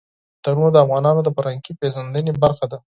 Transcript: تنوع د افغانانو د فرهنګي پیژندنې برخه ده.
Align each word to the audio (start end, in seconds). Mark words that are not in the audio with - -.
تنوع 0.43 0.69
د 0.73 0.77
افغانانو 0.85 1.21
د 1.23 1.29
فرهنګي 1.35 1.73
پیژندنې 1.81 2.31
برخه 2.43 2.65
ده. 2.71 2.77